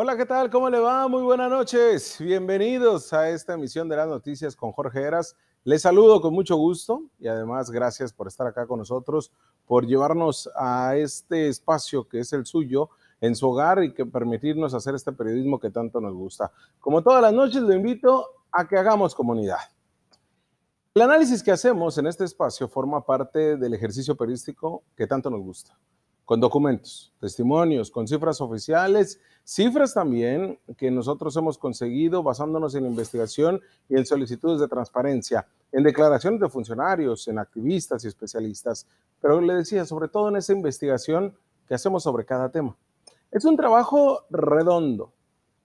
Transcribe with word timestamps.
Hola, 0.00 0.16
¿qué 0.16 0.26
tal? 0.26 0.48
¿Cómo 0.48 0.70
le 0.70 0.78
va? 0.78 1.08
Muy 1.08 1.22
buenas 1.22 1.50
noches. 1.50 2.18
Bienvenidos 2.20 3.12
a 3.12 3.30
esta 3.30 3.54
emisión 3.54 3.88
de 3.88 3.96
las 3.96 4.06
noticias 4.06 4.54
con 4.54 4.70
Jorge 4.70 5.02
Heras. 5.02 5.34
Les 5.64 5.82
saludo 5.82 6.20
con 6.20 6.32
mucho 6.32 6.54
gusto 6.54 7.02
y 7.18 7.26
además 7.26 7.68
gracias 7.68 8.12
por 8.12 8.28
estar 8.28 8.46
acá 8.46 8.64
con 8.68 8.78
nosotros, 8.78 9.32
por 9.66 9.88
llevarnos 9.88 10.48
a 10.54 10.94
este 10.94 11.48
espacio 11.48 12.06
que 12.06 12.20
es 12.20 12.32
el 12.32 12.46
suyo 12.46 12.90
en 13.20 13.34
su 13.34 13.48
hogar 13.48 13.82
y 13.82 13.92
que 13.92 14.06
permitirnos 14.06 14.72
hacer 14.72 14.94
este 14.94 15.10
periodismo 15.10 15.58
que 15.58 15.70
tanto 15.70 16.00
nos 16.00 16.14
gusta. 16.14 16.52
Como 16.78 17.02
todas 17.02 17.20
las 17.20 17.32
noches, 17.32 17.62
lo 17.62 17.74
invito 17.74 18.24
a 18.52 18.68
que 18.68 18.76
hagamos 18.76 19.16
comunidad. 19.16 19.58
El 20.94 21.02
análisis 21.02 21.42
que 21.42 21.50
hacemos 21.50 21.98
en 21.98 22.06
este 22.06 22.22
espacio 22.22 22.68
forma 22.68 23.04
parte 23.04 23.56
del 23.56 23.74
ejercicio 23.74 24.16
periodístico 24.16 24.84
que 24.94 25.08
tanto 25.08 25.28
nos 25.28 25.40
gusta 25.40 25.76
con 26.28 26.40
documentos, 26.40 27.10
testimonios, 27.18 27.90
con 27.90 28.06
cifras 28.06 28.42
oficiales, 28.42 29.18
cifras 29.44 29.94
también 29.94 30.58
que 30.76 30.90
nosotros 30.90 31.34
hemos 31.38 31.56
conseguido 31.56 32.22
basándonos 32.22 32.74
en 32.74 32.84
investigación 32.84 33.62
y 33.88 33.96
en 33.96 34.04
solicitudes 34.04 34.60
de 34.60 34.68
transparencia, 34.68 35.46
en 35.72 35.84
declaraciones 35.84 36.38
de 36.38 36.50
funcionarios, 36.50 37.28
en 37.28 37.38
activistas 37.38 38.04
y 38.04 38.08
especialistas, 38.08 38.86
pero 39.22 39.40
le 39.40 39.54
decía, 39.54 39.86
sobre 39.86 40.08
todo 40.08 40.28
en 40.28 40.36
esa 40.36 40.52
investigación 40.52 41.34
que 41.66 41.74
hacemos 41.74 42.02
sobre 42.02 42.26
cada 42.26 42.50
tema. 42.50 42.76
Es 43.30 43.46
un 43.46 43.56
trabajo 43.56 44.26
redondo 44.28 45.14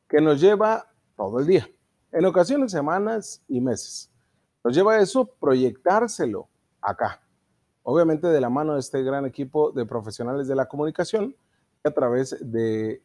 que 0.07 0.21
nos 0.21 0.39
lleva 0.39 0.87
todo 1.17 1.41
el 1.41 1.45
día, 1.45 1.69
en 2.13 2.23
ocasiones 2.23 2.71
semanas 2.71 3.43
y 3.49 3.59
meses. 3.59 4.09
Nos 4.63 4.73
lleva 4.73 4.93
a 4.93 5.01
eso 5.01 5.25
proyectárselo 5.25 6.47
acá, 6.79 7.21
obviamente 7.83 8.27
de 8.27 8.41
la 8.41 8.49
mano 8.49 8.73
de 8.73 8.79
este 8.79 9.03
gran 9.03 9.25
equipo 9.25 9.71
de 9.71 9.85
profesionales 9.85 10.47
de 10.47 10.55
la 10.55 10.67
comunicación, 10.67 11.35
a 11.83 11.91
través 11.91 12.37
de 12.39 13.01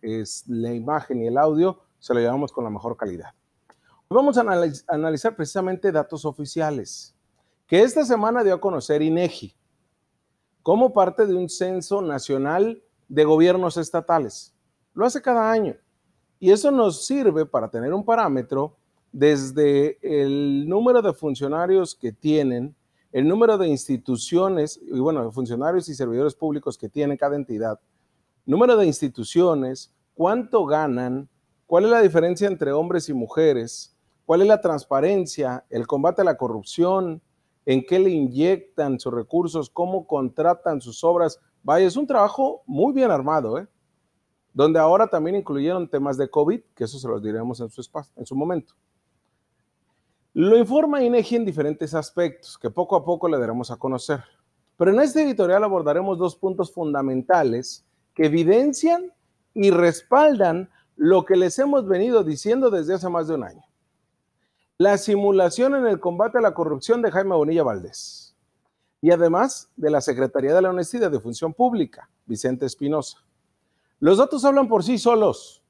la 0.47 0.73
imagen 0.73 1.23
y 1.23 1.27
el 1.27 1.37
audio 1.37 1.81
se 1.98 2.15
lo 2.15 2.20
llevamos 2.20 2.53
con 2.53 2.62
la 2.62 2.70
mejor 2.70 2.97
calidad. 2.97 3.35
Hoy 4.07 4.15
vamos 4.15 4.39
a 4.39 4.47
analizar 4.87 5.35
precisamente 5.35 5.91
datos 5.91 6.25
oficiales 6.25 7.15
que 7.67 7.83
esta 7.83 8.05
semana 8.05 8.45
dio 8.45 8.55
a 8.55 8.61
conocer 8.61 9.03
INEGI 9.03 9.55
como 10.62 10.92
parte 10.92 11.27
de 11.27 11.35
un 11.35 11.48
censo 11.48 12.01
nacional 12.01 12.83
de 13.09 13.25
gobiernos 13.25 13.77
estatales. 13.77 14.55
Lo 14.95 15.05
hace 15.05 15.20
cada 15.20 15.51
año 15.51 15.75
y 16.39 16.53
eso 16.53 16.70
nos 16.70 17.05
sirve 17.05 17.45
para 17.45 17.69
tener 17.69 17.92
un 17.92 18.05
parámetro 18.05 18.77
desde 19.11 19.98
el 20.03 20.69
número 20.69 21.03
de 21.03 21.13
funcionarios 21.13 21.95
que 21.97 22.13
tienen 22.13 22.77
el 23.12 23.27
número 23.27 23.56
de 23.59 23.69
instituciones, 23.69 24.78
y 24.83 24.98
bueno, 24.98 25.31
funcionarios 25.33 25.89
y 25.89 25.95
servidores 25.95 26.34
públicos 26.34 26.77
que 26.77 26.89
tiene 26.89 27.17
cada 27.17 27.37
entidad, 27.37 27.81
número 28.45 28.77
de 28.77 28.87
instituciones, 28.87 29.95
cuánto 30.14 30.67
ganan, 30.67 31.29
cuál 31.67 31.84
es 31.84 31.91
la 31.91 32.03
diferencia 32.03 32.48
entre 32.48 32.73
hombres 32.73 33.09
y 33.09 33.14
mujeres, 33.14 33.97
cuál 34.27 34.42
es 34.42 34.48
la 34.48 34.61
transparencia, 34.61 35.64
el 35.70 35.86
combate 35.86 36.23
a 36.23 36.25
la 36.25 36.36
corrupción, 36.36 37.23
en 37.64 37.84
qué 37.84 37.98
le 37.98 38.11
inyectan 38.11 38.98
sus 38.98 39.12
recursos, 39.12 39.69
cómo 39.69 40.06
contratan 40.06 40.81
sus 40.81 41.05
obras. 41.05 41.39
Vaya, 41.62 41.86
es 41.86 41.97
un 41.97 42.06
trabajo 42.06 42.62
muy 42.67 42.95
bien 42.95 43.11
armado, 43.11 43.59
¿eh? 43.59 43.69
donde 44.55 44.79
ahora 44.79 45.06
también 45.06 45.36
incluyeron 45.36 45.89
temas 45.89 46.17
de 46.17 46.31
COVID, 46.31 46.61
que 46.75 46.84
eso 46.84 46.98
se 46.98 47.06
los 47.06 47.23
diremos 47.23 47.61
en 47.61 47.69
su, 47.69 47.83
en 48.17 48.27
su 48.27 48.34
momento. 48.34 48.75
Lo 50.34 50.57
informa 50.57 51.03
INEGI 51.03 51.37
en 51.37 51.45
diferentes 51.45 51.95
aspectos 51.95 52.59
que 52.59 52.71
poco 52.71 52.97
a 52.97 53.05
poco 53.05 53.29
le 53.29 53.39
daremos 53.39 53.71
a 53.71 53.77
conocer. 53.77 54.23
Pero 54.77 54.93
en 54.93 55.01
este 55.01 55.23
editorial 55.23 55.65
abordaremos 55.65 56.19
dos 56.19 56.37
puntos 56.37 56.73
fundamentales 56.73 57.85
que 58.15 58.27
evidencian 58.27 59.12
y 59.55 59.70
respaldan 59.70 60.70
lo 60.97 61.25
que 61.25 61.36
les 61.36 61.58
hemos 61.58 61.86
venido 61.86 62.23
diciendo 62.25 62.70
desde 62.70 62.95
hace 62.95 63.08
más 63.08 63.29
de 63.29 63.35
un 63.35 63.45
año. 63.45 63.64
La 64.77 64.98
simulación 64.98 65.75
en 65.75 65.86
el 65.86 65.98
combate 65.98 66.39
a 66.39 66.41
la 66.41 66.55
corrupción 66.55 67.02
de 67.02 67.11
Jaime 67.11 67.35
Bonilla 67.35 67.64
Valdés 67.64 68.36
y 69.01 69.11
además 69.11 69.70
de 69.77 69.91
la 69.91 70.01
Secretaría 70.01 70.55
de 70.55 70.63
la 70.63 70.70
Honestidad 70.70 71.11
de 71.11 71.20
Función 71.20 71.52
Pública, 71.55 72.08
Vicente 72.27 72.67
Espinosa. 72.67 73.19
Los 74.01 74.19
datos 74.19 74.45
hablan 74.45 74.69
por 74.69 74.85
sí 74.85 74.98
solos. 74.98 75.63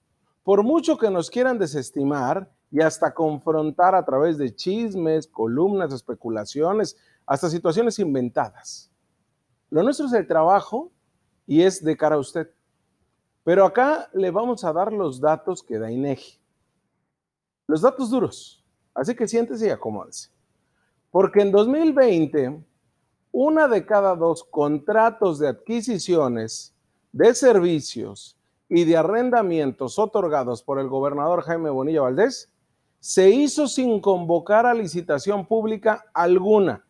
Por 0.43 0.63
mucho 0.63 0.99
que 0.99 1.11
nos 1.11 1.31
quieran 1.31 1.59
desestimar, 1.59 2.51
y 2.71 2.81
hasta 2.81 3.15
confrontar 3.15 3.95
a 3.95 4.05
través 4.05 4.37
de 4.39 4.55
chismes, 4.55 5.27
columnas, 5.27 5.93
especulaciones, 5.93 6.97
hasta 7.27 7.49
situaciones 7.49 7.99
inventadas. 7.99 8.91
Lo 9.71 9.83
nuestro 9.83 10.07
es 10.07 10.13
el 10.13 10.27
trabajo 10.27 10.91
y 11.47 11.63
es 11.63 11.83
de 11.83 11.97
cara 11.97 12.17
a 12.17 12.19
usted. 12.19 12.51
Pero 13.45 13.65
acá 13.65 14.11
le 14.13 14.31
vamos 14.31 14.65
a 14.65 14.73
dar 14.73 14.93
los 14.93 15.21
datos 15.21 15.63
que 15.63 15.79
da 15.79 15.91
INEGI. 15.91 16.39
Los 17.67 17.83
datos 17.83 18.11
duros. 18.11 18.65
Así 18.95 19.15
que 19.15 19.29
siéntese 19.29 19.67
y 19.67 19.71
acomódese. 19.71 20.31
Porque 21.11 21.41
en 21.41 21.53
2020, 21.53 22.65
una 23.33 23.69
de 23.69 23.87
cada 23.87 24.15
dos 24.17 24.45
contratos 24.45 25.39
de 25.39 25.49
adquisiciones 25.49 26.75
de 27.13 27.35
servicios 27.35 28.39
y 28.69 28.85
de 28.85 28.97
arrendamientos 28.97 29.99
otorgados 29.99 30.63
por 30.63 30.79
el 30.79 30.89
gobernador 30.89 31.43
Jaime 31.43 31.71
Bonilla 31.71 32.03
Valdés 32.03 32.51
se 33.01 33.31
hizo 33.31 33.69
sin 33.69 34.01
convocar 34.01 34.67
a 34.67 34.75
licitación 34.75 35.47
pública 35.47 36.05
alguna, 36.13 36.85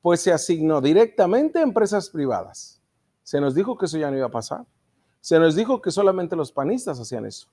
pues 0.00 0.20
se 0.20 0.32
asignó 0.32 0.80
directamente 0.80 1.58
a 1.58 1.62
empresas 1.62 2.08
privadas. 2.08 2.80
Se 3.22 3.40
nos 3.40 3.54
dijo 3.54 3.76
que 3.76 3.86
eso 3.86 3.98
ya 3.98 4.10
no 4.10 4.16
iba 4.16 4.26
a 4.26 4.30
pasar. 4.30 4.64
Se 5.20 5.38
nos 5.38 5.54
dijo 5.54 5.82
que 5.82 5.90
solamente 5.90 6.34
los 6.34 6.50
panistas 6.50 6.98
hacían 6.98 7.26
eso. 7.26 7.48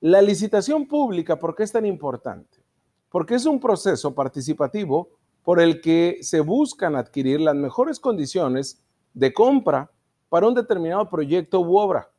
La 0.00 0.20
licitación 0.20 0.86
pública, 0.86 1.38
¿por 1.38 1.54
qué 1.56 1.62
es 1.62 1.72
tan 1.72 1.86
importante? 1.86 2.62
Porque 3.08 3.34
es 3.34 3.46
un 3.46 3.58
proceso 3.58 4.14
participativo 4.14 5.08
por 5.42 5.60
el 5.60 5.80
que 5.80 6.18
se 6.20 6.40
buscan 6.40 6.96
adquirir 6.96 7.40
las 7.40 7.54
mejores 7.54 7.98
condiciones 7.98 8.82
de 9.14 9.32
compra 9.32 9.90
para 10.28 10.46
un 10.46 10.54
determinado 10.54 11.08
proyecto 11.08 11.60
u 11.60 11.78
obra. 11.78 12.10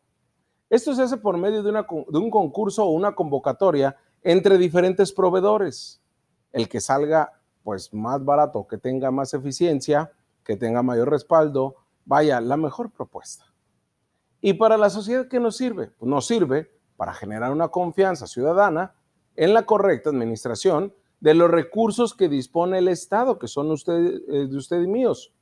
Esto 0.70 0.96
se 0.96 1.04
hace 1.04 1.18
por 1.18 1.38
medio 1.38 1.62
de, 1.62 1.72
de 1.72 2.18
un 2.18 2.32
concurso 2.32 2.84
o 2.84 2.90
una 2.90 3.14
convocatoria 3.14 3.96
entre 4.24 4.58
diferentes 4.58 5.12
proveedores. 5.12 6.02
El 6.52 6.68
que 6.70 6.82
salga 6.82 7.34
pues 7.64 7.94
más 7.94 8.24
barato, 8.24 8.68
que 8.68 8.78
tenga 8.78 9.12
más 9.12 9.34
eficiencia, 9.34 10.12
que 10.44 10.56
tenga 10.56 10.82
mayor 10.82 11.10
respaldo, 11.10 11.76
vaya, 12.06 12.40
la 12.40 12.56
mejor 12.56 12.92
propuesta. 12.92 13.46
¿Y 14.40 14.54
para 14.54 14.78
la 14.78 14.90
sociedad 14.90 15.28
qué 15.28 15.40
nos 15.40 15.58
sirve? 15.58 15.88
Pues 15.88 16.10
nos 16.10 16.26
sirve 16.26 16.72
para 16.96 17.14
generar 17.14 17.52
una 17.52 17.68
confianza 17.68 18.28
ciudadana 18.28 18.96
en 19.36 19.54
la 19.54 19.66
correcta 19.66 20.10
administración 20.10 20.94
de 21.20 21.34
los 21.34 21.50
recursos 21.50 22.14
que 22.14 22.30
dispone 22.30 22.78
el 22.78 22.88
Estado, 22.88 23.40
que 23.40 23.48
son 23.48 23.72
usted, 23.72 24.22
eh, 24.28 24.48
de 24.48 24.58
usted 24.58 24.82
y 24.82 24.88
míos. 24.88 25.34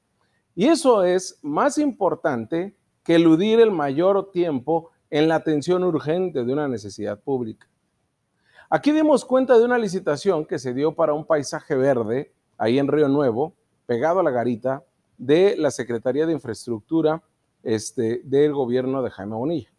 Y 0.55 0.67
eso 0.67 1.03
es 1.03 1.37
más 1.41 1.77
importante 1.77 2.75
que 3.03 3.15
eludir 3.15 3.59
el 3.59 3.71
mayor 3.71 4.31
tiempo 4.31 4.91
en 5.09 5.27
la 5.27 5.35
atención 5.35 5.83
urgente 5.83 6.43
de 6.43 6.53
una 6.53 6.67
necesidad 6.67 7.21
pública. 7.21 7.67
Aquí 8.69 8.91
dimos 8.91 9.25
cuenta 9.25 9.57
de 9.57 9.65
una 9.65 9.77
licitación 9.77 10.45
que 10.45 10.59
se 10.59 10.73
dio 10.73 10.95
para 10.95 11.13
un 11.13 11.25
paisaje 11.25 11.75
verde, 11.75 12.33
ahí 12.57 12.79
en 12.79 12.87
Río 12.87 13.07
Nuevo, 13.07 13.53
pegado 13.85 14.19
a 14.19 14.23
la 14.23 14.31
garita, 14.31 14.83
de 15.17 15.55
la 15.57 15.71
Secretaría 15.71 16.25
de 16.25 16.33
Infraestructura 16.33 17.23
este, 17.63 18.21
del 18.23 18.53
gobierno 18.53 19.01
de 19.01 19.11
Jaime 19.11 19.35
Bonilla, 19.35 19.69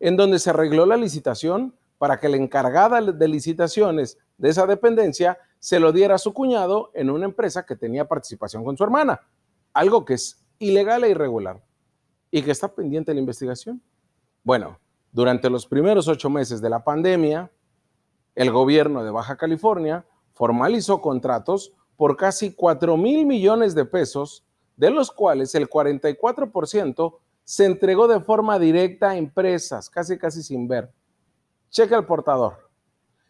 en 0.00 0.16
donde 0.16 0.38
se 0.38 0.50
arregló 0.50 0.86
la 0.86 0.96
licitación 0.96 1.74
para 1.98 2.18
que 2.18 2.28
la 2.28 2.36
encargada 2.36 3.00
de 3.00 3.28
licitaciones 3.28 4.18
de 4.38 4.50
esa 4.50 4.66
dependencia 4.66 5.38
se 5.58 5.80
lo 5.80 5.92
diera 5.92 6.16
a 6.16 6.18
su 6.18 6.32
cuñado 6.32 6.90
en 6.94 7.10
una 7.10 7.24
empresa 7.24 7.64
que 7.64 7.76
tenía 7.76 8.06
participación 8.06 8.64
con 8.64 8.76
su 8.76 8.84
hermana, 8.84 9.20
algo 9.72 10.04
que 10.04 10.14
es 10.14 10.44
ilegal 10.58 11.04
e 11.04 11.10
irregular 11.10 11.62
y 12.30 12.42
que 12.42 12.50
está 12.50 12.68
pendiente 12.68 13.10
de 13.10 13.16
la 13.16 13.20
investigación. 13.20 13.82
Bueno, 14.42 14.78
durante 15.12 15.48
los 15.48 15.66
primeros 15.66 16.08
ocho 16.08 16.28
meses 16.28 16.60
de 16.60 16.70
la 16.70 16.84
pandemia, 16.84 17.50
el 18.36 18.52
gobierno 18.52 19.02
de 19.02 19.10
Baja 19.10 19.36
California 19.36 20.06
formalizó 20.32 21.00
contratos 21.00 21.72
por 21.96 22.16
casi 22.16 22.54
4 22.54 22.96
mil 22.96 23.26
millones 23.26 23.74
de 23.74 23.84
pesos, 23.84 24.44
de 24.76 24.90
los 24.90 25.10
cuales 25.10 25.54
el 25.54 25.68
44% 25.68 27.18
se 27.42 27.64
entregó 27.64 28.06
de 28.06 28.20
forma 28.20 28.58
directa 28.58 29.10
a 29.10 29.16
empresas, 29.16 29.90
casi 29.90 30.18
casi 30.18 30.42
sin 30.42 30.68
ver. 30.68 30.92
Checa 31.70 31.96
el 31.96 32.04
portador. 32.04 32.70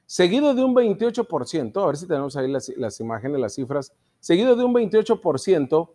Seguido 0.04 0.54
de 0.54 0.64
un 0.64 0.74
28%, 0.74 1.82
a 1.82 1.86
ver 1.86 1.96
si 1.96 2.06
tenemos 2.06 2.36
ahí 2.36 2.50
las, 2.50 2.68
las 2.76 3.00
imágenes, 3.00 3.40
las 3.40 3.54
cifras, 3.54 3.92
seguido 4.20 4.54
de 4.56 4.64
un 4.64 4.74
28% 4.74 5.90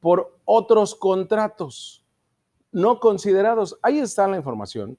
por 0.00 0.38
otros 0.44 0.94
contratos 0.94 2.04
no 2.74 2.98
considerados. 2.98 3.78
Ahí 3.82 4.00
está 4.00 4.28
la 4.28 4.36
información 4.36 4.98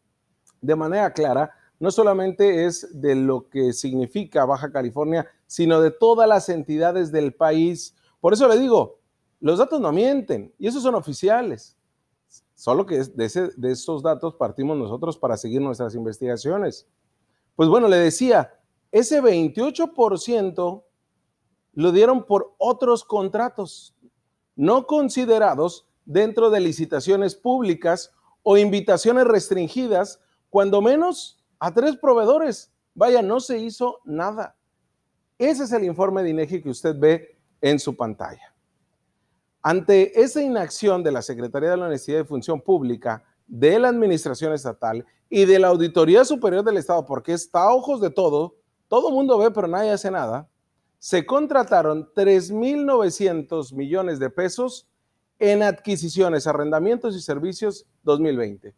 de 0.61 0.75
manera 0.75 1.11
clara 1.13 1.51
no 1.79 1.91
solamente 1.91 2.65
es 2.65 2.87
de 2.99 3.15
lo 3.15 3.49
que 3.49 3.73
significa 3.73 4.45
Baja 4.45 4.71
California, 4.71 5.27
sino 5.47 5.81
de 5.81 5.91
todas 5.91 6.27
las 6.27 6.49
entidades 6.49 7.11
del 7.11 7.33
país. 7.33 7.95
Por 8.21 8.33
eso 8.33 8.47
le 8.47 8.57
digo, 8.57 8.99
los 9.39 9.59
datos 9.59 9.79
no 9.81 9.91
mienten 9.91 10.53
y 10.57 10.67
esos 10.67 10.83
son 10.83 10.95
oficiales. 10.95 11.77
Solo 12.53 12.85
que 12.85 13.03
de, 13.03 13.51
de 13.57 13.71
esos 13.71 14.01
datos 14.01 14.35
partimos 14.35 14.77
nosotros 14.77 15.17
para 15.17 15.37
seguir 15.37 15.61
nuestras 15.61 15.93
investigaciones. 15.95 16.87
Pues 17.55 17.69
bueno, 17.69 17.87
le 17.87 17.97
decía, 17.97 18.53
ese 18.91 19.21
28% 19.21 20.83
lo 21.73 21.91
dieron 21.91 22.25
por 22.25 22.55
otros 22.57 23.03
contratos 23.03 23.95
no 24.55 24.87
considerados 24.87 25.87
dentro 26.05 26.49
de 26.49 26.61
licitaciones 26.61 27.35
públicas 27.35 28.13
o 28.43 28.57
invitaciones 28.57 29.25
restringidas, 29.25 30.21
cuando 30.49 30.81
menos 30.81 31.34
a 31.59 31.73
tres 31.73 31.97
proveedores. 31.97 32.71
Vaya, 32.93 33.21
no 33.21 33.39
se 33.39 33.57
hizo 33.59 33.99
nada. 34.05 34.55
Ese 35.37 35.63
es 35.63 35.71
el 35.71 35.83
informe 35.83 36.23
de 36.23 36.29
INEGI 36.29 36.61
que 36.61 36.69
usted 36.69 36.95
ve 36.97 37.37
en 37.61 37.79
su 37.79 37.95
pantalla. 37.95 38.53
Ante 39.61 40.21
esa 40.21 40.41
inacción 40.41 41.03
de 41.03 41.11
la 41.11 41.21
Secretaría 41.21 41.71
de 41.71 41.77
la 41.77 41.87
Honestidad 41.87 42.21
y 42.21 42.25
Función 42.25 42.61
Pública, 42.61 43.23
de 43.47 43.79
la 43.79 43.89
Administración 43.89 44.53
Estatal 44.53 45.05
y 45.29 45.45
de 45.45 45.59
la 45.59 45.69
Auditoría 45.69 46.23
Superior 46.23 46.63
del 46.63 46.77
Estado, 46.77 47.05
porque 47.05 47.33
está 47.33 47.63
a 47.63 47.73
ojos 47.73 47.99
de 47.99 48.09
todo, 48.09 48.55
todo 48.87 49.11
mundo 49.11 49.37
ve, 49.37 49.51
pero 49.51 49.67
nadie 49.67 49.91
hace 49.91 50.11
nada, 50.11 50.47
se 50.99 51.25
contrataron 51.25 52.09
3.900 52.13 53.73
millones 53.73 54.19
de 54.19 54.29
pesos 54.29 54.87
en 55.39 55.63
adquisiciones, 55.63 56.47
arrendamientos 56.47 57.15
y 57.15 57.21
servicios 57.21 57.85
2020. 58.03 58.73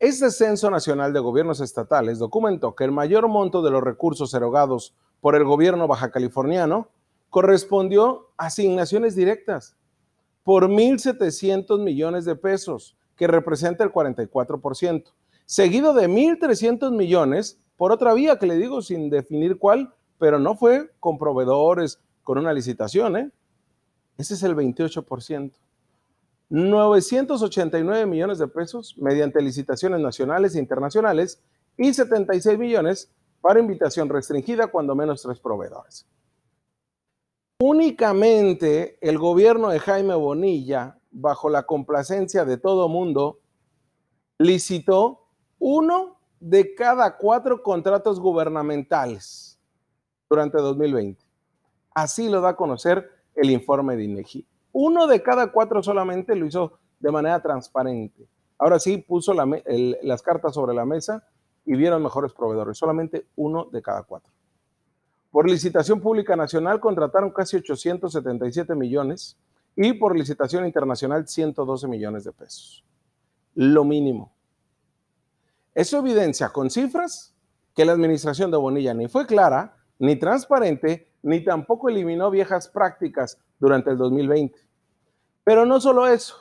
Este 0.00 0.30
Censo 0.30 0.70
Nacional 0.70 1.12
de 1.12 1.18
Gobiernos 1.18 1.60
Estatales 1.60 2.20
documentó 2.20 2.76
que 2.76 2.84
el 2.84 2.92
mayor 2.92 3.26
monto 3.26 3.62
de 3.62 3.72
los 3.72 3.82
recursos 3.82 4.32
erogados 4.32 4.94
por 5.20 5.34
el 5.34 5.42
gobierno 5.42 5.88
baja 5.88 6.12
californiano 6.12 6.88
correspondió 7.30 8.28
a 8.36 8.46
asignaciones 8.46 9.16
directas 9.16 9.76
por 10.44 10.68
1.700 10.68 11.82
millones 11.82 12.24
de 12.24 12.36
pesos, 12.36 12.96
que 13.16 13.26
representa 13.26 13.82
el 13.82 13.90
44%, 13.90 15.12
seguido 15.46 15.92
de 15.94 16.08
1.300 16.08 16.92
millones 16.92 17.58
por 17.76 17.90
otra 17.90 18.14
vía 18.14 18.38
que 18.38 18.46
le 18.46 18.54
digo 18.54 18.82
sin 18.82 19.10
definir 19.10 19.58
cuál, 19.58 19.92
pero 20.16 20.38
no 20.38 20.54
fue 20.54 20.92
con 21.00 21.18
proveedores, 21.18 22.00
con 22.22 22.38
una 22.38 22.52
licitación, 22.52 23.16
¿eh? 23.16 23.32
Ese 24.16 24.34
es 24.34 24.44
el 24.44 24.54
28%. 24.54 25.54
989 26.50 28.06
millones 28.06 28.38
de 28.38 28.48
pesos 28.48 28.96
mediante 28.98 29.42
licitaciones 29.42 30.00
nacionales 30.00 30.54
e 30.54 30.58
internacionales 30.58 31.42
y 31.76 31.92
76 31.92 32.58
millones 32.58 33.10
para 33.40 33.60
invitación 33.60 34.08
restringida 34.08 34.68
cuando 34.68 34.94
menos 34.94 35.22
tres 35.22 35.38
proveedores. 35.38 36.06
Únicamente 37.60 38.98
el 39.00 39.18
gobierno 39.18 39.68
de 39.68 39.80
Jaime 39.80 40.14
Bonilla, 40.14 40.98
bajo 41.10 41.50
la 41.50 41.64
complacencia 41.64 42.44
de 42.44 42.56
todo 42.56 42.88
mundo, 42.88 43.40
licitó 44.38 45.26
uno 45.58 46.18
de 46.40 46.74
cada 46.74 47.16
cuatro 47.16 47.62
contratos 47.62 48.20
gubernamentales 48.20 49.58
durante 50.30 50.58
2020. 50.58 51.22
Así 51.94 52.28
lo 52.28 52.40
da 52.40 52.50
a 52.50 52.56
conocer 52.56 53.10
el 53.34 53.50
informe 53.50 53.96
de 53.96 54.04
INEGI. 54.04 54.46
Uno 54.80 55.08
de 55.08 55.24
cada 55.24 55.50
cuatro 55.50 55.82
solamente 55.82 56.36
lo 56.36 56.46
hizo 56.46 56.78
de 57.00 57.10
manera 57.10 57.42
transparente. 57.42 58.28
Ahora 58.58 58.78
sí 58.78 58.98
puso 58.98 59.34
las 59.34 60.22
cartas 60.22 60.54
sobre 60.54 60.72
la 60.72 60.84
mesa 60.84 61.26
y 61.64 61.74
vieron 61.74 62.00
mejores 62.00 62.32
proveedores. 62.32 62.78
Solamente 62.78 63.26
uno 63.34 63.64
de 63.64 63.82
cada 63.82 64.04
cuatro. 64.04 64.32
Por 65.32 65.50
licitación 65.50 66.00
pública 66.00 66.36
nacional 66.36 66.78
contrataron 66.78 67.32
casi 67.32 67.56
877 67.56 68.76
millones 68.76 69.36
y 69.74 69.94
por 69.94 70.16
licitación 70.16 70.64
internacional 70.64 71.26
112 71.26 71.88
millones 71.88 72.22
de 72.22 72.30
pesos. 72.30 72.84
Lo 73.56 73.84
mínimo. 73.84 74.32
Eso 75.74 75.98
evidencia 75.98 76.50
con 76.50 76.70
cifras 76.70 77.34
que 77.74 77.84
la 77.84 77.94
administración 77.94 78.52
de 78.52 78.58
Bonilla 78.58 78.94
ni 78.94 79.08
fue 79.08 79.26
clara, 79.26 79.76
ni 79.98 80.14
transparente, 80.14 81.10
ni 81.22 81.42
tampoco 81.42 81.88
eliminó 81.88 82.30
viejas 82.30 82.68
prácticas 82.68 83.38
durante 83.58 83.90
el 83.90 83.98
2020. 83.98 84.67
Pero 85.48 85.64
no 85.64 85.80
solo 85.80 86.06
eso. 86.06 86.36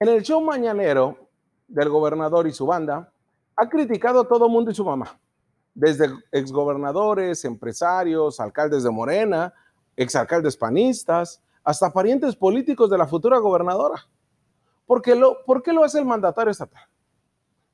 En 0.00 0.08
el 0.08 0.20
show 0.24 0.40
mañanero 0.40 1.28
del 1.68 1.88
gobernador 1.88 2.48
y 2.48 2.52
su 2.52 2.66
banda, 2.66 3.12
ha 3.54 3.68
criticado 3.68 4.22
a 4.22 4.26
todo 4.26 4.48
mundo 4.48 4.72
y 4.72 4.74
su 4.74 4.84
mamá, 4.84 5.16
desde 5.72 6.08
exgobernadores, 6.32 7.44
empresarios, 7.44 8.40
alcaldes 8.40 8.82
de 8.82 8.90
Morena, 8.90 9.54
exalcaldes 9.94 10.56
panistas, 10.56 11.40
hasta 11.62 11.92
parientes 11.92 12.34
políticos 12.34 12.90
de 12.90 12.98
la 12.98 13.06
futura 13.06 13.38
gobernadora. 13.38 14.04
¿Por 14.84 15.00
qué 15.00 15.14
lo, 15.14 15.44
¿por 15.44 15.62
qué 15.62 15.72
lo 15.72 15.84
hace 15.84 16.00
el 16.00 16.06
mandatario 16.06 16.50
estatal? 16.50 16.88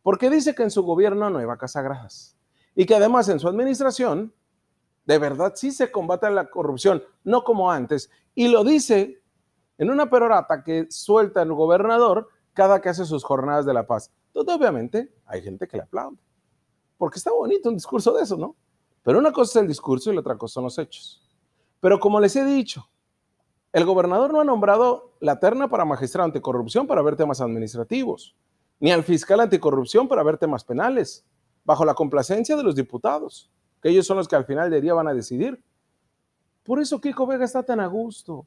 Porque 0.03 0.29
dice 0.29 0.55
que 0.55 0.63
en 0.63 0.71
su 0.71 0.83
gobierno 0.83 1.31
no 1.31 1.39
hay 1.39 1.47
vacas 1.47 1.73
sagradas 1.73 2.37
y 2.75 2.85
que 2.85 2.97
además 2.97 3.31
en 3.31 3.41
su 3.41 3.49
administración 3.49 4.35
de 5.07 5.19
verdad 5.19 5.55
sí 5.57 5.71
se 5.71 5.91
combate 5.91 6.29
la 6.29 6.51
corrupción, 6.51 7.03
no 7.25 7.45
como 7.45 7.73
antes. 7.73 8.11
Y 8.35 8.49
lo 8.49 8.63
dice 8.63 9.22
en 9.83 9.91
una 9.91 10.09
perorata 10.09 10.63
que 10.63 10.87
suelta 10.91 11.43
el 11.43 11.53
gobernador 11.53 12.29
cada 12.53 12.81
que 12.81 12.89
hace 12.89 13.05
sus 13.05 13.25
jornadas 13.25 13.67
de 13.67 13.75
la 13.75 13.87
paz. 13.87 14.13
Entonces, 14.29 14.55
obviamente, 14.55 15.13
hay 15.27 15.43
gente 15.43 15.67
que 15.67 15.77
le 15.77 15.83
aplaude. 15.83 16.19
Porque 16.97 17.19
está 17.19 17.33
bonito 17.33 17.69
un 17.69 17.75
discurso 17.75 18.13
de 18.13 18.23
eso, 18.23 18.37
¿no? 18.37 18.55
Pero 19.03 19.19
una 19.19 19.33
cosa 19.33 19.59
es 19.59 19.63
el 19.63 19.69
discurso 19.69 20.11
y 20.11 20.15
la 20.15 20.21
otra 20.21 20.39
cosa 20.39 20.55
son 20.55 20.65
los 20.65 20.79
hechos. 20.79 21.29
Pero 21.81 21.99
como 21.99 22.21
les 22.21 22.37
he 22.37 22.45
dicho, 22.45 22.89
el 23.73 23.85
gobernador 23.85 24.33
no 24.33 24.41
ha 24.41 24.45
nombrado 24.45 25.17
la 25.19 25.41
terna 25.41 25.69
para 25.69 25.85
magistrado 25.85 26.27
anticorrupción 26.27 26.87
para 26.87 27.03
ver 27.03 27.17
temas 27.17 27.41
administrativos, 27.41 28.37
ni 28.79 28.93
al 28.93 29.03
fiscal 29.03 29.41
anticorrupción 29.41 30.07
para 30.07 30.23
ver 30.23 30.39
temas 30.39 30.63
penales, 30.63 31.27
bajo 31.65 31.85
la 31.85 31.95
complacencia 31.95 32.55
de 32.55 32.63
los 32.63 32.77
diputados 32.77 33.51
que 33.83 33.89
ellos 33.89 34.07
son 34.07 34.17
los 34.17 34.29
que 34.29 34.37
al 34.37 34.45
final 34.45 34.71
del 34.71 34.81
día 34.81 34.95
van 34.95 35.09
a 35.09 35.13
decidir. 35.13 35.61
Por 36.63 36.81
eso 36.81 37.01
Kiko 37.01 37.27
Vega 37.27 37.45
está 37.45 37.65
tan 37.65 37.81
a 37.81 37.87
gusto, 37.89 38.47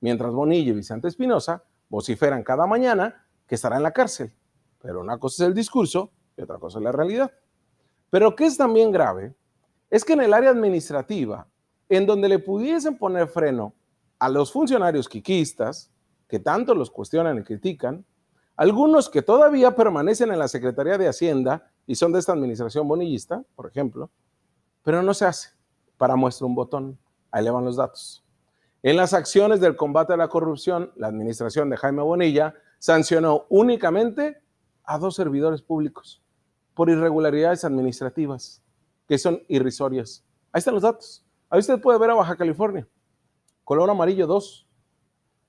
mientras 0.00 0.32
Bonilla 0.32 0.70
y 0.70 0.74
Vicente 0.74 1.08
Espinosa 1.08 1.64
vociferan 1.88 2.42
cada 2.42 2.66
mañana 2.66 3.26
que 3.46 3.54
estará 3.54 3.76
en 3.76 3.82
la 3.82 3.92
cárcel. 3.92 4.32
Pero 4.80 5.00
una 5.00 5.18
cosa 5.18 5.44
es 5.44 5.48
el 5.48 5.54
discurso 5.54 6.12
y 6.36 6.42
otra 6.42 6.58
cosa 6.58 6.78
es 6.78 6.84
la 6.84 6.92
realidad. 6.92 7.32
Pero 8.10 8.34
que 8.36 8.46
es 8.46 8.56
también 8.56 8.90
grave 8.90 9.34
es 9.90 10.04
que 10.04 10.14
en 10.14 10.22
el 10.22 10.34
área 10.34 10.50
administrativa, 10.50 11.46
en 11.88 12.06
donde 12.06 12.28
le 12.28 12.38
pudiesen 12.38 12.98
poner 12.98 13.28
freno 13.28 13.74
a 14.18 14.28
los 14.28 14.52
funcionarios 14.52 15.08
quiquistas, 15.08 15.92
que 16.28 16.38
tanto 16.38 16.74
los 16.74 16.90
cuestionan 16.90 17.38
y 17.38 17.42
critican, 17.42 18.04
algunos 18.56 19.08
que 19.08 19.22
todavía 19.22 19.76
permanecen 19.76 20.32
en 20.32 20.38
la 20.38 20.48
Secretaría 20.48 20.98
de 20.98 21.08
Hacienda 21.08 21.70
y 21.86 21.94
son 21.94 22.12
de 22.12 22.18
esta 22.18 22.32
administración 22.32 22.88
bonillista, 22.88 23.44
por 23.54 23.66
ejemplo, 23.68 24.10
pero 24.82 25.02
no 25.02 25.14
se 25.14 25.26
hace. 25.26 25.50
Para 25.96 26.16
muestra 26.16 26.46
un 26.46 26.54
botón, 26.54 26.98
ahí 27.30 27.44
le 27.44 27.50
van 27.50 27.64
los 27.64 27.76
datos. 27.76 28.25
En 28.86 28.96
las 28.96 29.14
acciones 29.14 29.58
del 29.58 29.74
combate 29.74 30.12
a 30.12 30.16
la 30.16 30.28
corrupción, 30.28 30.92
la 30.94 31.08
administración 31.08 31.68
de 31.68 31.76
Jaime 31.76 32.02
Bonilla 32.02 32.54
sancionó 32.78 33.44
únicamente 33.48 34.40
a 34.84 34.96
dos 34.96 35.16
servidores 35.16 35.60
públicos 35.60 36.22
por 36.72 36.88
irregularidades 36.88 37.64
administrativas 37.64 38.62
que 39.08 39.18
son 39.18 39.42
irrisorias. 39.48 40.24
Ahí 40.52 40.60
están 40.60 40.74
los 40.74 40.84
datos. 40.84 41.26
Ahí 41.50 41.58
usted 41.58 41.80
puede 41.80 41.98
ver 41.98 42.10
a 42.10 42.14
Baja 42.14 42.36
California. 42.36 42.86
Color 43.64 43.90
amarillo 43.90 44.28
2. 44.28 44.68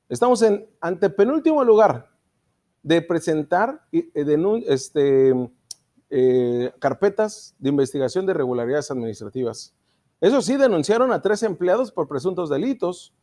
Estamos 0.09 0.41
en 0.41 0.67
antepenúltimo 0.81 1.63
lugar 1.63 2.09
de 2.81 3.03
presentar 3.03 3.85
eh, 3.91 4.09
este, 4.65 5.51
eh, 6.09 6.73
carpetas 6.79 7.55
de 7.59 7.69
investigación 7.69 8.25
de 8.25 8.31
irregularidades 8.31 8.89
administrativas. 8.89 9.75
Eso 10.21 10.41
sí, 10.41 10.57
denunciaron 10.57 11.11
a 11.11 11.21
tres 11.21 11.43
empleados 11.43 11.91
por 11.91 12.07
presuntos 12.07 12.49
delitos 12.49 13.13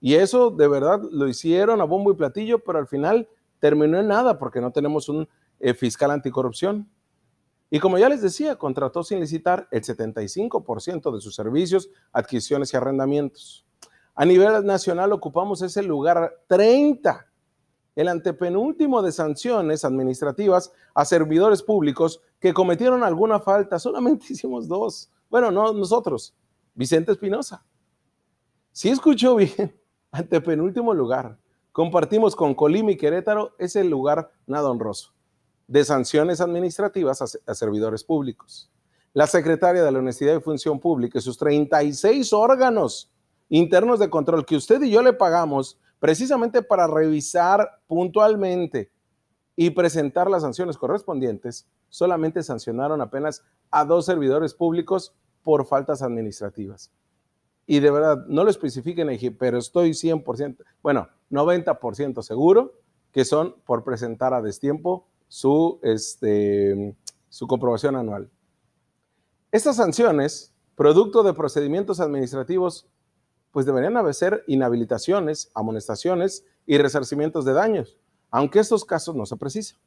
y 0.00 0.14
eso 0.14 0.50
de 0.50 0.66
verdad 0.68 1.00
lo 1.10 1.28
hicieron 1.28 1.80
a 1.80 1.84
bombo 1.84 2.10
y 2.10 2.16
platillo, 2.16 2.58
pero 2.64 2.78
al 2.78 2.86
final 2.86 3.28
terminó 3.58 3.98
en 3.98 4.08
nada 4.08 4.38
porque 4.38 4.60
no 4.60 4.72
tenemos 4.72 5.08
un 5.08 5.28
eh, 5.58 5.74
fiscal 5.74 6.10
anticorrupción. 6.10 6.88
Y 7.68 7.78
como 7.78 7.98
ya 7.98 8.08
les 8.08 8.22
decía, 8.22 8.56
contrató 8.56 9.04
sin 9.04 9.20
licitar 9.20 9.68
el 9.70 9.82
75% 9.82 11.14
de 11.14 11.20
sus 11.20 11.34
servicios, 11.34 11.90
adquisiciones 12.12 12.72
y 12.72 12.76
arrendamientos. 12.76 13.64
A 14.14 14.24
nivel 14.24 14.64
nacional 14.64 15.12
ocupamos 15.12 15.62
ese 15.62 15.82
lugar 15.82 16.34
30 16.48 17.30
el 17.96 18.08
antepenúltimo 18.08 19.02
de 19.02 19.12
sanciones 19.12 19.84
administrativas 19.84 20.72
a 20.94 21.04
servidores 21.04 21.62
públicos 21.62 22.22
que 22.38 22.54
cometieron 22.54 23.04
alguna 23.04 23.40
falta. 23.40 23.78
Solamente 23.78 24.26
hicimos 24.30 24.68
dos. 24.68 25.10
Bueno, 25.28 25.50
no 25.50 25.72
nosotros, 25.72 26.34
Vicente 26.74 27.12
Espinosa. 27.12 27.64
Si 28.72 28.88
escuchó 28.88 29.36
bien, 29.36 29.79
antepenúltimo 30.12 30.94
lugar. 30.94 31.38
Compartimos 31.72 32.34
con 32.34 32.54
Colima 32.54 32.92
y 32.92 32.96
Querétaro 32.96 33.54
ese 33.58 33.84
lugar 33.84 34.30
nada 34.46 34.70
honroso 34.70 35.12
de 35.68 35.84
sanciones 35.84 36.40
administrativas 36.40 37.22
a, 37.22 37.26
a 37.50 37.54
servidores 37.54 38.02
públicos. 38.02 38.70
La 39.12 39.26
secretaria 39.26 39.84
de 39.84 39.92
la 39.92 40.00
Honestidad 40.00 40.36
y 40.36 40.40
Función 40.40 40.80
Pública 40.80 41.18
y 41.18 41.22
sus 41.22 41.38
36 41.38 42.32
órganos 42.32 43.12
internos 43.48 43.98
de 43.98 44.10
control 44.10 44.44
que 44.44 44.56
usted 44.56 44.82
y 44.82 44.90
yo 44.90 45.02
le 45.02 45.12
pagamos 45.12 45.78
precisamente 46.00 46.62
para 46.62 46.86
revisar 46.86 47.80
puntualmente 47.86 48.90
y 49.54 49.70
presentar 49.70 50.30
las 50.30 50.42
sanciones 50.42 50.78
correspondientes, 50.78 51.68
solamente 51.88 52.42
sancionaron 52.42 53.00
apenas 53.00 53.44
a 53.70 53.84
dos 53.84 54.06
servidores 54.06 54.54
públicos 54.54 55.14
por 55.42 55.66
faltas 55.66 56.02
administrativas. 56.02 56.90
Y 57.70 57.78
de 57.78 57.92
verdad, 57.92 58.26
no 58.26 58.42
lo 58.42 58.50
especifiquen, 58.50 59.16
pero 59.38 59.56
estoy 59.56 59.90
100%, 59.90 60.56
bueno, 60.82 61.08
90% 61.30 62.20
seguro 62.20 62.74
que 63.12 63.24
son 63.24 63.54
por 63.64 63.84
presentar 63.84 64.34
a 64.34 64.42
destiempo 64.42 65.06
su, 65.28 65.78
este, 65.84 66.96
su 67.28 67.46
comprobación 67.46 67.94
anual. 67.94 68.28
Estas 69.52 69.76
sanciones, 69.76 70.52
producto 70.74 71.22
de 71.22 71.32
procedimientos 71.32 72.00
administrativos, 72.00 72.88
pues 73.52 73.66
deberían 73.66 74.14
ser 74.14 74.42
inhabilitaciones, 74.48 75.52
amonestaciones 75.54 76.44
y 76.66 76.76
resarcimientos 76.76 77.44
de 77.44 77.52
daños, 77.52 77.96
aunque 78.32 78.58
estos 78.58 78.84
casos 78.84 79.14
no 79.14 79.26
se 79.26 79.36
precisan. 79.36 79.78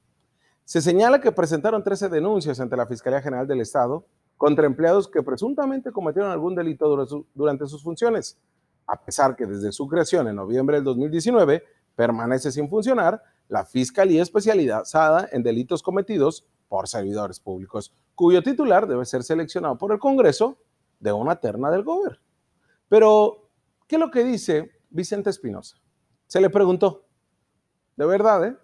Se 0.64 0.82
señala 0.82 1.20
que 1.20 1.34
presentaron 1.34 1.84
13 1.84 2.08
denuncias 2.08 2.62
ante 2.62 2.78
la 2.78 2.88
Fiscalía 2.88 3.22
General 3.22 3.46
del 3.46 3.60
Estado 3.60 4.06
contra 4.38 4.66
empleados 4.66 5.08
que 5.08 5.24
presuntamente 5.24 5.92
cometieron 5.92 6.32
algún 6.32 6.56
delito 6.56 7.08
durante 7.34 7.68
sus 7.68 7.84
funciones, 7.84 8.38
a 8.88 9.00
pesar 9.00 9.36
que 9.36 9.46
desde 9.46 9.72
su 9.72 9.88
creación 9.88 10.28
en 10.28 10.36
noviembre 10.36 10.78
del 10.78 10.84
2019 10.84 11.64
permanece 11.96 12.52
sin 12.52 12.70
funcionar 12.70 13.22
la 13.48 13.66
Fiscalía 13.66 14.22
Especializada 14.22 15.30
en 15.32 15.44
Delitos 15.44 15.84
Cometidos 15.84 16.46
por 16.68 16.88
Servidores 16.88 17.40
Públicos, 17.40 17.94
cuyo 18.16 18.42
titular 18.42 18.88
debe 18.88 19.06
ser 19.06 19.24
seleccionado 19.24 19.78
por 19.78 19.92
el 19.92 20.00
Congreso 20.00 20.58
de 21.00 21.14
una 21.14 21.36
terna 21.36 21.70
del 21.70 21.84
gobierno. 21.84 22.20
Pero, 22.90 23.50
¿qué 23.88 23.96
es 23.96 24.00
lo 24.00 24.10
que 24.10 24.24
dice 24.24 24.72
Vicente 24.90 25.30
Espinosa? 25.30 25.78
Se 26.28 26.42
le 26.42 26.50
preguntó, 26.50 27.06
de 27.96 28.06
verdad, 28.06 28.46
¿eh? 28.46 28.58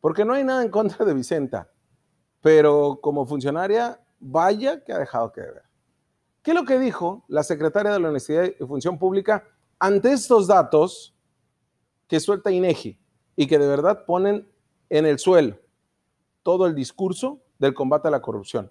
Porque 0.00 0.24
no 0.24 0.34
hay 0.34 0.44
nada 0.44 0.62
en 0.62 0.70
contra 0.70 1.04
de 1.04 1.14
Vicenta, 1.14 1.70
pero 2.40 2.98
como 3.02 3.26
funcionaria, 3.26 4.00
vaya 4.20 4.84
que 4.84 4.92
ha 4.92 4.98
dejado 4.98 5.32
que 5.32 5.40
ver. 5.40 5.62
¿Qué 6.42 6.52
es 6.52 6.54
lo 6.54 6.64
que 6.64 6.78
dijo 6.78 7.24
la 7.28 7.42
secretaria 7.42 7.92
de 7.92 8.00
la 8.00 8.08
Honestidad 8.08 8.44
y 8.44 8.64
Función 8.64 8.98
Pública 8.98 9.44
ante 9.78 10.12
estos 10.12 10.46
datos 10.46 11.14
que 12.06 12.20
suelta 12.20 12.50
INEGI 12.50 12.98
y 13.36 13.46
que 13.46 13.58
de 13.58 13.66
verdad 13.66 14.04
ponen 14.06 14.48
en 14.88 15.06
el 15.06 15.18
suelo 15.18 15.58
todo 16.42 16.66
el 16.66 16.74
discurso 16.74 17.40
del 17.58 17.74
combate 17.74 18.08
a 18.08 18.10
la 18.10 18.22
corrupción? 18.22 18.70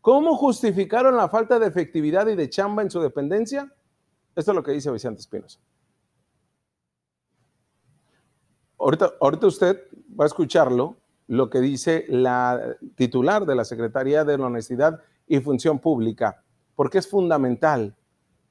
¿Cómo 0.00 0.36
justificaron 0.36 1.16
la 1.16 1.28
falta 1.28 1.58
de 1.58 1.66
efectividad 1.66 2.26
y 2.26 2.34
de 2.34 2.48
chamba 2.48 2.82
en 2.82 2.90
su 2.90 3.00
dependencia? 3.00 3.72
Esto 4.34 4.52
es 4.52 4.54
lo 4.54 4.62
que 4.62 4.72
dice 4.72 4.90
Vicente 4.90 5.20
Espinosa. 5.20 5.60
Ahorita, 8.78 9.12
ahorita 9.20 9.46
usted 9.46 9.88
va 10.18 10.24
a 10.24 10.26
escucharlo, 10.26 10.96
lo 11.30 11.48
que 11.48 11.60
dice 11.60 12.06
la 12.08 12.76
titular 12.96 13.46
de 13.46 13.54
la 13.54 13.64
Secretaría 13.64 14.24
de 14.24 14.36
la 14.36 14.46
Honestidad 14.46 15.00
y 15.28 15.38
Función 15.38 15.78
Pública, 15.78 16.42
porque 16.74 16.98
es 16.98 17.06
fundamental 17.08 17.94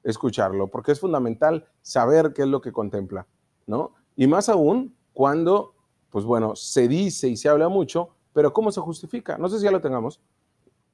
escucharlo, 0.02 0.68
porque 0.68 0.92
es 0.92 1.00
fundamental 1.00 1.66
saber 1.82 2.32
qué 2.32 2.40
es 2.40 2.48
lo 2.48 2.62
que 2.62 2.72
contempla, 2.72 3.26
¿no? 3.66 3.92
Y 4.16 4.26
más 4.26 4.48
aún 4.48 4.96
cuando, 5.12 5.74
pues 6.08 6.24
bueno, 6.24 6.56
se 6.56 6.88
dice 6.88 7.28
y 7.28 7.36
se 7.36 7.50
habla 7.50 7.68
mucho, 7.68 8.14
pero 8.32 8.50
¿cómo 8.50 8.72
se 8.72 8.80
justifica? 8.80 9.36
No 9.36 9.50
sé 9.50 9.58
si 9.58 9.64
ya 9.64 9.70
lo 9.70 9.82
tengamos. 9.82 10.18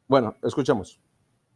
Bueno, 0.09 0.35
escuchemos. 0.43 0.99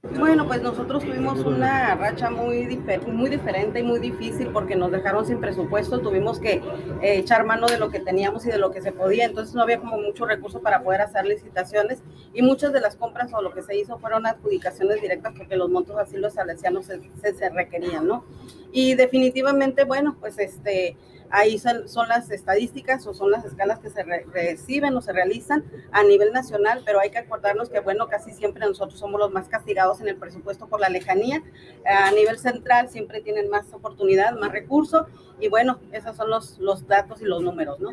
Bueno, 0.03 0.47
pues 0.47 0.63
nosotros 0.63 1.05
tuvimos 1.05 1.41
una 1.41 1.95
racha 1.95 2.31
muy, 2.31 2.67
muy 3.13 3.29
diferente 3.29 3.81
y 3.81 3.83
muy 3.83 4.01
difícil 4.01 4.49
porque 4.49 4.75
nos 4.75 4.91
dejaron 4.91 5.27
sin 5.27 5.41
presupuesto, 5.41 6.01
tuvimos 6.01 6.41
que 6.41 6.63
eh, 7.03 7.19
echar 7.19 7.45
mano 7.45 7.67
de 7.67 7.77
lo 7.77 7.91
que 7.91 8.01
teníamos 8.01 8.47
y 8.47 8.51
de 8.51 8.57
lo 8.57 8.71
que 8.71 8.81
se 8.81 8.93
podía, 8.93 9.27
entonces 9.27 9.55
no 9.55 9.61
había 9.63 9.79
como 9.79 9.99
mucho 9.99 10.25
recurso 10.25 10.63
para 10.63 10.83
poder 10.83 11.03
hacer 11.03 11.27
licitaciones 11.27 12.03
y 12.33 12.41
muchas 12.41 12.73
de 12.73 12.81
las 12.81 12.97
compras 12.97 13.35
o 13.35 13.43
lo 13.43 13.53
que 13.53 13.61
se 13.61 13.77
hizo 13.77 13.99
fueron 13.99 14.25
adjudicaciones 14.25 15.03
directas 15.03 15.35
porque 15.37 15.57
los 15.57 15.69
montos 15.69 15.99
así 15.99 16.17
los 16.17 16.33
salesianos 16.33 16.87
se, 16.87 17.51
requerían, 17.51 18.07
¿no? 18.07 18.25
Y 18.73 18.95
definitivamente, 18.95 19.85
bueno, 19.85 20.17
pues 20.19 20.39
este 20.39 20.97
Ahí 21.33 21.59
son, 21.59 21.85
las 22.09 22.31
estadísticas 22.31 23.07
o 23.07 23.15
son 23.15 23.31
las 23.31 23.45
escalas 23.45 23.79
que 23.79 23.89
se 23.89 24.03
reciben 24.03 24.97
o 24.97 25.01
se 25.01 25.13
realizan 25.13 25.65
a 25.93 26.03
nivel 26.03 26.33
nacional, 26.33 26.83
pero 26.85 26.99
hay 26.99 27.11
que 27.11 27.19
acordarnos 27.19 27.69
que, 27.69 27.79
bueno, 27.79 28.09
casi 28.09 28.33
siempre 28.33 28.67
nosotros 28.67 28.99
somos 28.99 29.21
los 29.21 29.31
más 29.31 29.49
castigados 29.49 30.01
en 30.01 30.09
el 30.09 30.17
presupuesto 30.17 30.67
por 30.67 30.81
la 30.81 30.89
lejanía. 30.89 31.43
A 31.87 32.11
nivel 32.11 32.39
central 32.39 32.89
siempre 32.89 33.21
tienen 33.21 33.49
más 33.49 33.73
oportunidad, 33.73 34.37
más 34.39 34.51
recursos, 34.51 35.07
y 35.39 35.49
bueno, 35.49 35.79
esos 35.93 36.17
son 36.17 36.31
los, 36.31 36.59
los 36.59 36.87
datos 36.89 37.23
y 37.23 37.27
los 37.27 37.41
números, 37.43 37.79
¿no? 37.79 37.91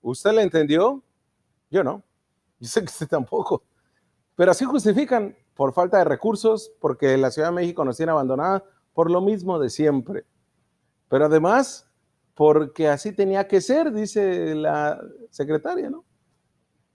¿Usted 0.00 0.32
le 0.32 0.42
entendió? 0.42 1.02
Yo 1.68 1.82
no. 1.82 2.02
Yo 2.60 2.68
sé 2.68 2.80
que 2.80 2.86
usted 2.86 3.08
tampoco. 3.08 3.64
Pero 4.36 4.52
así 4.52 4.64
justifican 4.64 5.36
por 5.54 5.72
falta 5.72 5.98
de 5.98 6.04
recursos, 6.04 6.72
porque 6.80 7.16
la 7.16 7.32
Ciudad 7.32 7.48
de 7.48 7.54
México 7.54 7.84
nos 7.84 7.96
tiene 7.96 8.12
abandonada 8.12 8.64
por 8.92 9.10
lo 9.10 9.20
mismo 9.20 9.58
de 9.58 9.68
siempre 9.68 10.24
pero 11.12 11.26
además 11.26 11.86
porque 12.32 12.88
así 12.88 13.12
tenía 13.12 13.46
que 13.46 13.60
ser, 13.60 13.92
dice 13.92 14.54
la 14.54 14.98
secretaria, 15.28 15.90
¿no? 15.90 16.06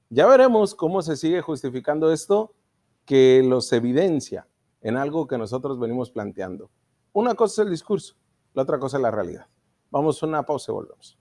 Ya 0.10 0.26
veremos 0.26 0.74
cómo 0.74 1.04
se 1.04 1.16
sigue 1.16 1.40
justificando 1.44 2.12
esto 2.12 2.56
que 3.06 3.44
los 3.46 3.72
evidencia 3.74 4.48
en 4.82 4.98
algo 4.98 5.28
que 5.28 5.38
nosotros 5.38 5.80
venimos 5.80 6.10
planteando. 6.10 6.72
Una 7.14 7.36
cosa 7.36 7.62
es 7.62 7.66
el 7.68 7.72
discurso, 7.72 8.16
la 8.56 8.64
otra 8.64 8.80
cosa 8.80 8.98
es 8.98 9.04
la 9.04 9.12
realidad. 9.12 9.46
Vamos 9.92 10.24
a 10.24 10.26
una 10.26 10.42
pausa 10.42 10.72
y 10.72 10.74
volvemos. 10.74 11.20